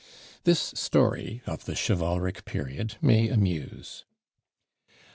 This 0.45 0.59
story 0.59 1.43
of 1.45 1.65
the 1.65 1.75
chivalric 1.75 2.43
period 2.43 2.95
may 3.01 3.29
amuse. 3.29 4.03